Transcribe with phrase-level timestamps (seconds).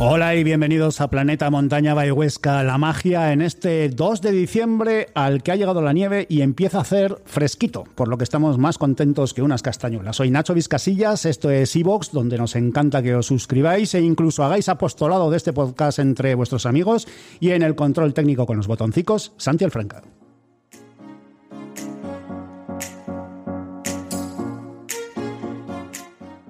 [0.00, 5.42] Hola y bienvenidos a Planeta Montaña Huesca, la magia en este 2 de diciembre al
[5.42, 8.78] que ha llegado la nieve y empieza a hacer fresquito, por lo que estamos más
[8.78, 10.14] contentos que unas castañuelas.
[10.14, 14.68] Soy Nacho Vizcasillas, esto es Evox, donde nos encanta que os suscribáis e incluso hagáis
[14.68, 17.08] apostolado de este podcast entre vuestros amigos
[17.40, 20.04] y en el control técnico con los botoncicos, Santi Alfranca.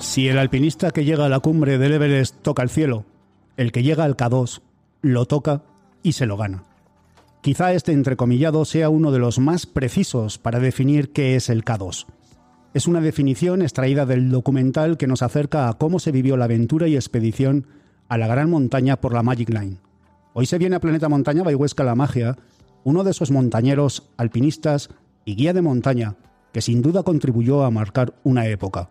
[0.09, 3.05] Si el alpinista que llega a la cumbre del Everest toca el cielo,
[3.59, 4.63] el que llega al K2
[5.03, 5.65] lo toca
[6.03, 6.65] y se lo gana.
[7.43, 12.07] Quizá este entrecomillado sea uno de los más precisos para definir qué es el K2.
[12.73, 16.89] Es una definición extraída del documental que nos acerca a cómo se vivió la aventura
[16.89, 17.67] y expedición
[18.09, 19.77] a la gran montaña por la Magic Line.
[20.33, 22.39] Hoy se viene a Planeta Montaña Bayhuesca la Magia,
[22.83, 24.89] uno de esos montañeros, alpinistas
[25.27, 26.17] y guía de montaña
[26.55, 28.89] que sin duda contribuyó a marcar una época.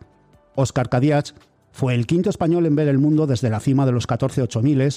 [0.58, 1.34] Oscar Cadiach
[1.72, 4.90] fue el quinto español en ver el mundo desde la cima de los 14 8000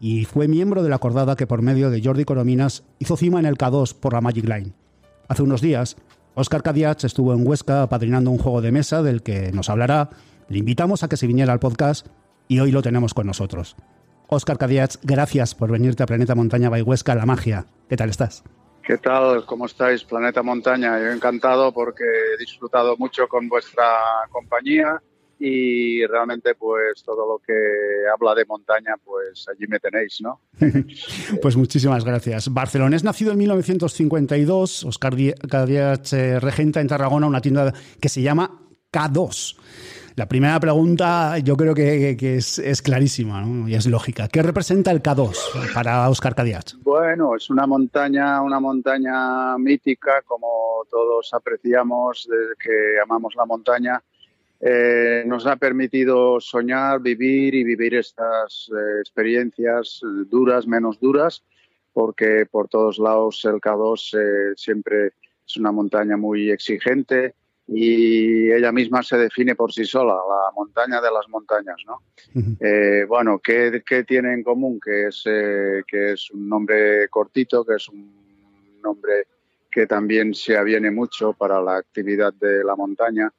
[0.00, 3.46] y fue miembro de la acordada que por medio de Jordi Corominas hizo cima en
[3.46, 4.72] el K2 por la Magic Line.
[5.28, 5.96] Hace unos días,
[6.34, 10.10] Oscar Cadiach estuvo en Huesca apadrinando un juego de mesa del que nos hablará.
[10.48, 12.08] Le invitamos a que se viniera al podcast
[12.48, 13.76] y hoy lo tenemos con nosotros.
[14.26, 17.66] Oscar Cadiach, gracias por venirte a Planeta Montaña by Huesca, la magia.
[17.88, 18.42] ¿Qué tal estás?
[18.88, 19.44] ¿Qué tal?
[19.44, 20.98] ¿Cómo estáis, Planeta Montaña?
[20.98, 23.84] Yo encantado porque he disfrutado mucho con vuestra
[24.30, 24.98] compañía
[25.38, 27.52] y realmente pues todo lo que
[28.10, 30.40] habla de montaña pues allí me tenéis, ¿no?
[31.42, 32.50] pues muchísimas gracias.
[32.50, 35.12] Barcelonés nacido en 1952, Oscar
[35.50, 38.58] Cadiach eh, regenta en Tarragona una tienda que se llama
[38.90, 39.58] K2.
[40.18, 44.26] La primera pregunta yo creo que, es, clarísima y es lógica.
[44.26, 46.74] ¿Qué representa el K2 para Oscar Cadiach?
[46.82, 54.02] Bueno, es una montaña, una montaña mítica, como todos apreciamos desde que amamos la montaña.
[54.60, 61.44] Eh, nos ha permitido soñar, vivir y vivir estas eh, experiencias duras, menos duras,
[61.92, 65.12] porque por todos lados el K2 eh, siempre
[65.46, 67.36] es una montaña muy exigente,
[67.68, 72.02] y ella misma se define por sí sola, la montaña de las montañas, ¿no?
[72.60, 74.80] Eh, bueno, ¿qué, ¿qué, tiene en común?
[74.82, 78.18] Que es, eh, que es un nombre cortito, que es un
[78.78, 79.26] un nombre
[79.70, 83.32] que también se aviene mucho para la actividad de la montaña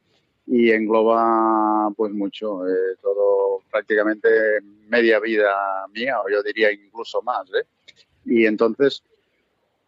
[0.45, 4.29] y engloba pues mucho, eh, todo prácticamente
[4.87, 5.53] media vida
[5.93, 7.47] mía, o yo diría incluso más.
[7.49, 7.65] ¿eh?
[8.25, 9.03] Y entonces,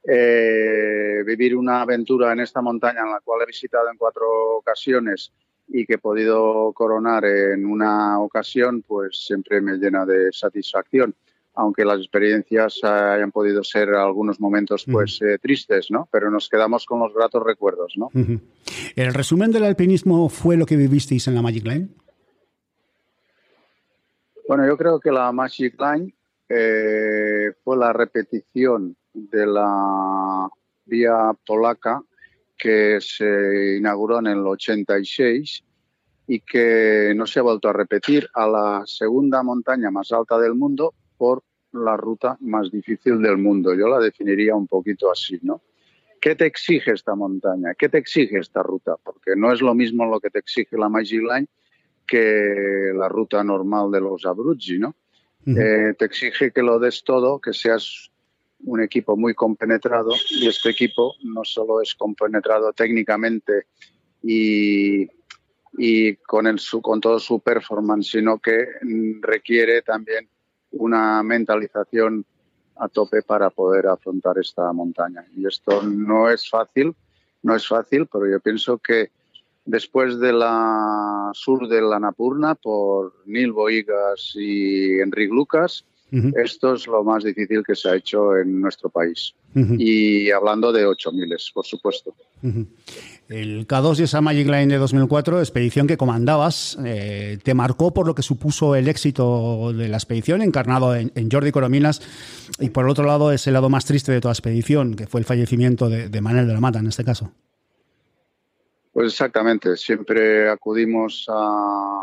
[0.03, 5.31] eh, vivir una aventura en esta montaña, en la cual he visitado en cuatro ocasiones
[5.67, 11.15] y que he podido coronar en una ocasión, pues siempre me llena de satisfacción
[11.53, 16.07] aunque las experiencias hayan podido ser algunos momentos pues eh, tristes, ¿no?
[16.11, 18.09] Pero nos quedamos con los gratos recuerdos, ¿no?
[18.95, 21.89] ¿El resumen del alpinismo fue lo que vivisteis en la Magic Line?
[24.47, 26.13] Bueno, yo creo que la Magic Line
[26.47, 30.49] eh, fue la repetición de la
[30.85, 32.01] vía polaca
[32.57, 35.63] que se inauguró en el 86
[36.27, 40.55] y que no se ha vuelto a repetir a la segunda montaña más alta del
[40.55, 41.43] mundo por
[41.73, 43.73] la ruta más difícil del mundo.
[43.73, 45.61] Yo la definiría un poquito así, ¿no?
[46.19, 47.73] ¿Qué te exige esta montaña?
[47.73, 48.95] ¿Qué te exige esta ruta?
[49.03, 51.47] Porque no es lo mismo lo que te exige la Magic Line
[52.05, 54.95] que la ruta normal de los Abruzzi, ¿no?
[55.47, 58.10] Eh, te exige que lo des todo, que seas
[58.63, 63.67] un equipo muy compenetrado y este equipo no solo es compenetrado técnicamente
[64.21, 65.09] y,
[65.77, 68.65] y con, el, su, con todo su performance, sino que
[69.21, 70.29] requiere también
[70.71, 72.25] una mentalización
[72.77, 75.25] a tope para poder afrontar esta montaña.
[75.35, 76.95] Y esto no es fácil,
[77.43, 79.11] no es fácil, pero yo pienso que
[79.65, 86.87] después de la sur de la Napurna por Neil Boigas y Enrique Lucas, esto es
[86.87, 89.33] lo más difícil que se ha hecho en nuestro país.
[89.55, 92.13] Y hablando de 8.000, por supuesto.
[93.29, 98.07] El K2 y esa Magic Line de 2004, expedición que comandabas, eh, te marcó por
[98.07, 102.01] lo que supuso el éxito de la expedición, encarnado en, Jordi Corominas,
[102.59, 105.87] y por otro lado, ese lado más triste de toda expedición, que fue el fallecimiento
[105.87, 107.31] de, de Manuel de la Mata en este caso.
[108.91, 112.01] Pues exactamente, siempre acudimos a,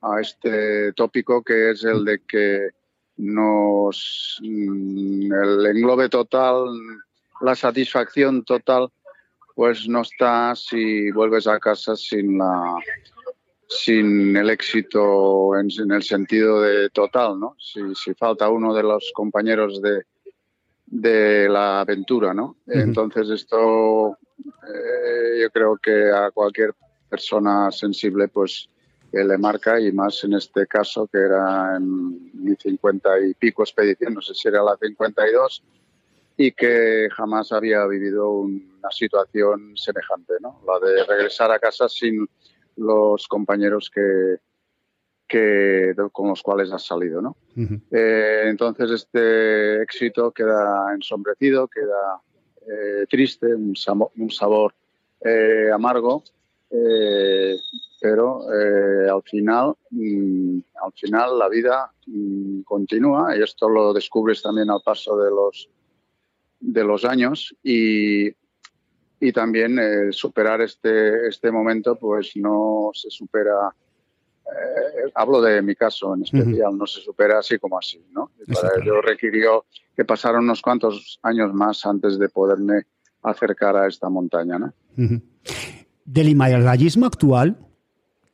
[0.00, 2.68] a este tópico que es el de que
[3.16, 6.66] nos mm, el englobe total,
[7.40, 8.88] la satisfacción total
[9.54, 12.76] pues no está si vuelves a casa sin la
[13.68, 17.56] sin el éxito en, el sentido de total, ¿no?
[17.58, 20.02] Si, falta uno de los compañeros de,
[20.86, 22.56] de la aventura, ¿no?
[22.66, 26.74] Entonces esto eh, yo creo que a cualquier
[27.08, 28.68] persona sensible pues
[29.22, 34.14] le marca y más en este caso que era en mi cincuenta y pico expedición,
[34.14, 35.62] no sé si era la 52
[36.36, 40.60] y que jamás había vivido una situación semejante, ¿no?
[40.66, 42.28] La de regresar a casa sin
[42.76, 44.38] los compañeros que,
[45.28, 47.36] que con los cuales has salido, ¿no?
[47.90, 52.20] Eh, entonces este éxito queda ensombrecido, queda
[52.66, 54.74] eh, triste, un, sabor,
[55.20, 56.24] eh, amargo,
[58.04, 64.68] pero al final, mm, al final la vida mm, continúa y esto lo descubres también
[64.68, 65.70] al paso de los
[66.60, 68.26] de los años y,
[69.20, 73.74] y también eh, superar este, este momento pues no se supera
[74.44, 78.32] eh, hablo de mi caso en especial, no se supera así como así, ¿no?
[78.52, 79.64] para ello requirió
[79.96, 82.82] que pasaron unos cuantos años más antes de poderme
[83.22, 84.74] acercar a esta montaña, ¿no?
[86.04, 87.56] Del himalayismo actual,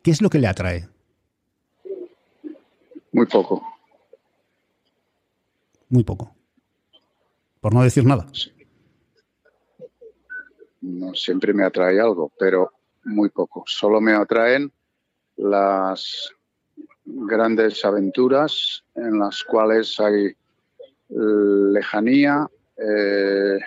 [0.03, 0.89] ¿qué es lo que le atrae?
[3.13, 3.63] Muy poco.
[5.89, 6.35] Muy poco
[7.61, 8.27] por no decir nada.
[10.81, 12.73] No siempre me atrae algo, pero
[13.05, 13.65] muy poco.
[13.67, 14.73] Solo me atraen
[15.37, 16.33] las
[17.05, 20.33] grandes aventuras en las cuales hay
[21.09, 23.59] lejanía, eh,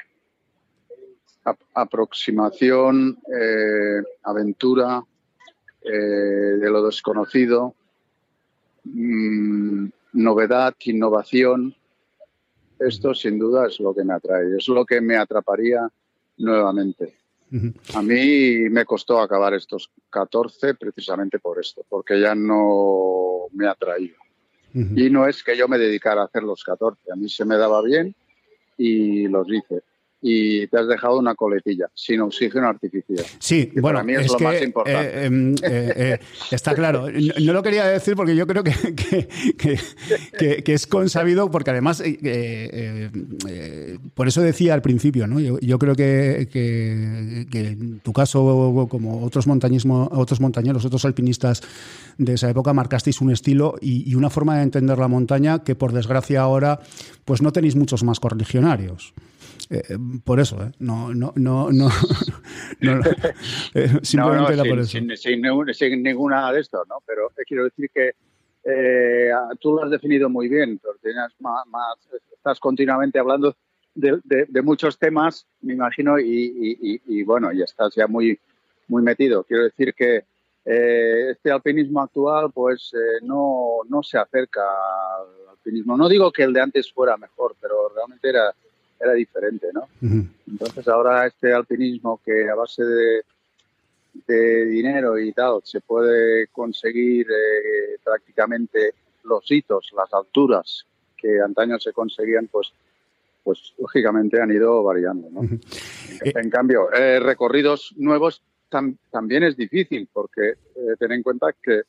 [1.73, 5.03] aproximación, eh, aventura
[5.83, 7.75] eh, de lo desconocido,
[8.83, 11.75] mm, novedad, innovación.
[12.79, 15.89] Esto sin duda es lo que me atrae, es lo que me atraparía
[16.37, 17.15] nuevamente.
[17.93, 24.15] A mí me costó acabar estos 14 precisamente por esto, porque ya no me atraía.
[24.73, 27.57] Y no es que yo me dedicara a hacer los 14, a mí se me
[27.57, 28.15] daba bien
[28.75, 29.83] y los hice
[30.25, 33.25] y te has dejado una coletilla sin oxígeno artificial.
[33.39, 35.19] Sí, bueno, para mí es, lo más importante.
[35.19, 37.07] Eh, em, eh, eh, está claro.
[37.11, 38.73] No, lo quería decir porque yo creo que,
[40.63, 42.01] que, es consabido, porque además,
[44.13, 45.41] por eso decía al principio, ¿no?
[45.41, 46.47] yo, creo que,
[47.51, 51.61] en tu caso, como otros, montañismo, otros montañeros, otros alpinistas
[52.17, 55.75] de esa época, marcasteis un estilo y, y una forma de entender la montaña que,
[55.75, 56.79] por desgracia, ahora
[57.25, 59.13] pues no tenéis muchos más correligionarios.
[59.69, 60.71] Eh, por eso, ¿eh?
[60.79, 61.89] No, no, no, no.
[64.03, 64.99] simplemente era por eso.
[65.15, 66.97] Sin, ninguna de esto, ¿no?
[67.05, 68.11] Pero quiero decir que
[69.59, 71.65] tú lo has definido muy bien, pero tienes más,
[72.31, 73.55] estás continuamente hablando
[73.95, 78.39] de, muchos temas, me imagino, y, bueno, y estás ya muy,
[78.87, 79.43] muy metido.
[79.43, 80.25] Quiero decir que
[80.65, 85.97] eh, este alpinismo actual pues eh, no, no se acerca al alpinismo.
[85.97, 88.53] No digo que el de antes fuera mejor, pero realmente era,
[89.03, 89.87] era diferente, ¿no?
[90.47, 93.21] Entonces ahora este alpinismo que a base de,
[94.27, 98.93] de dinero y tal se puede conseguir eh, prácticamente
[99.23, 100.85] los hitos, las alturas
[101.17, 102.71] que antaño se conseguían, pues
[103.43, 105.29] pues lógicamente han ido variando.
[105.29, 105.41] ¿no?
[106.21, 106.87] En cambio,
[107.19, 108.41] recorridos nuevos
[109.11, 111.83] también es difícil porque eh, ten en cuenta que,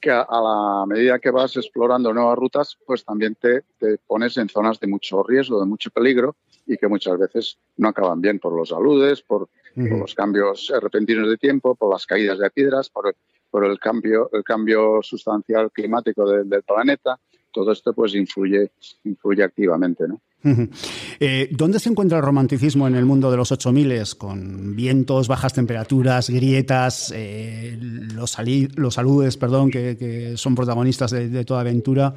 [0.00, 3.62] que a, la medida que vas explorando nuevas rutas, pues también te,
[4.06, 8.20] pones en zonas de mucho riesgo, de mucho peligro y que muchas veces no acaban
[8.20, 12.90] bien por los aludes, por, los cambios repentinos de tiempo, por las caídas de piedras,
[12.90, 13.14] por,
[13.50, 17.18] por el cambio, el cambio sustancial climático del planeta.
[17.52, 18.72] Todo esto pues influye,
[19.04, 20.20] influye activamente, ¿no?
[20.42, 25.52] Eh, ¿Dónde se encuentra el romanticismo en el mundo de los 8000 con vientos, bajas
[25.52, 28.36] temperaturas, grietas, eh, los,
[28.76, 32.14] los saludes, perdón, que, son protagonistas de, toda aventura?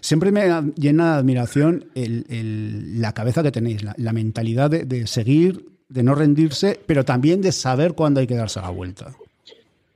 [0.00, 6.14] Siempre me llena de admiración la cabeza que tenéis, la, mentalidad de, seguir, de no
[6.14, 9.12] rendirse, pero también de saber cuándo hay que darse la vuelta.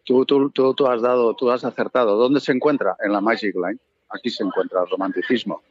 [0.05, 2.17] Tú, tú, tú, has dado, tú has acertado.
[2.17, 2.97] ¿Dónde se encuentra?
[3.05, 3.79] En la Magic Line.
[4.09, 5.62] Aquí se encuentra el romanticismo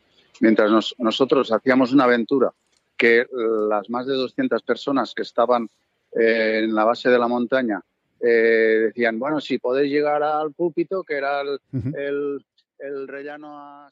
[0.41, 2.51] mientras nosotros hacíamos una aventura
[2.97, 3.25] que
[3.69, 5.69] las más de 200 personas que estaban
[6.11, 7.81] eh, en la base de la montaña
[8.19, 12.43] eh, decían, bueno, si podéis llegar al púlpito, que era el,
[12.79, 13.91] el, rellano a...